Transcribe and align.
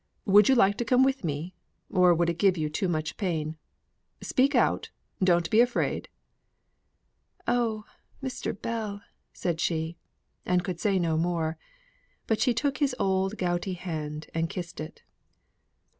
Would 0.25 0.49
you 0.49 0.55
like 0.55 0.79
to 0.79 0.83
come 0.83 1.03
with 1.03 1.23
me? 1.23 1.53
Or 1.91 2.11
would 2.15 2.27
it 2.27 2.39
give 2.39 2.57
you 2.57 2.69
too 2.69 2.87
much 2.87 3.17
pain? 3.17 3.55
Speak 4.19 4.55
out, 4.55 4.89
don't 5.23 5.47
be 5.51 5.61
afraid." 5.61 6.09
"Oh, 7.47 7.85
Mr. 8.23 8.59
Bell," 8.59 9.03
said 9.31 9.59
she 9.61 9.99
and 10.43 10.63
could 10.63 10.79
say 10.79 10.97
no 10.97 11.17
more. 11.17 11.55
But 12.25 12.39
she 12.41 12.51
took 12.51 12.79
his 12.79 12.95
old 12.97 13.37
gouty 13.37 13.73
hand, 13.73 14.25
and 14.33 14.49
kissed 14.49 14.79
it. 14.79 15.03